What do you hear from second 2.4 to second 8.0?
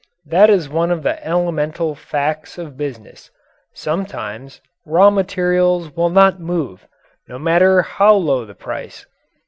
of business. Sometimes raw materials will not move, no matter